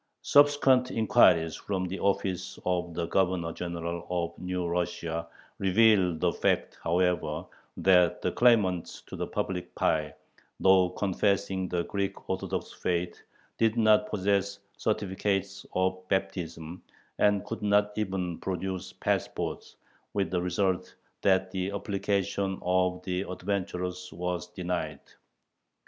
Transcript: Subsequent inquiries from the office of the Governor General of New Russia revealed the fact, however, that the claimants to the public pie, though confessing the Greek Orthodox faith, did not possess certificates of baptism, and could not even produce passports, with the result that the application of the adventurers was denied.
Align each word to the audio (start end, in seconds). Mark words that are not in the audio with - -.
Subsequent 0.23 0.89
inquiries 0.89 1.55
from 1.55 1.85
the 1.85 1.99
office 1.99 2.57
of 2.65 2.95
the 2.95 3.05
Governor 3.05 3.53
General 3.53 4.03
of 4.09 4.35
New 4.39 4.65
Russia 4.65 5.27
revealed 5.59 6.19
the 6.21 6.33
fact, 6.33 6.79
however, 6.83 7.45
that 7.77 8.19
the 8.23 8.31
claimants 8.31 9.01
to 9.03 9.15
the 9.15 9.27
public 9.27 9.75
pie, 9.75 10.15
though 10.59 10.89
confessing 10.89 11.69
the 11.69 11.83
Greek 11.83 12.27
Orthodox 12.27 12.73
faith, 12.73 13.21
did 13.59 13.77
not 13.77 14.09
possess 14.09 14.57
certificates 14.75 15.67
of 15.75 16.01
baptism, 16.09 16.81
and 17.19 17.45
could 17.45 17.61
not 17.61 17.91
even 17.95 18.39
produce 18.39 18.93
passports, 18.93 19.75
with 20.15 20.31
the 20.31 20.41
result 20.41 20.95
that 21.21 21.51
the 21.51 21.69
application 21.69 22.57
of 22.63 23.03
the 23.03 23.21
adventurers 23.21 24.11
was 24.11 24.47
denied. 24.47 25.01